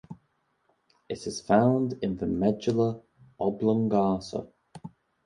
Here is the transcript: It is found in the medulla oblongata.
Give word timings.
It 1.09 1.27
is 1.27 1.41
found 1.41 1.99
in 2.01 2.17
the 2.17 2.25
medulla 2.25 3.01
oblongata. 3.39 4.47